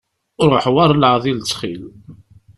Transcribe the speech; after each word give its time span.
Ruḥ 0.49 0.65
war 0.73 0.91
leεḍil, 0.95 1.39
ttxil. 1.41 1.83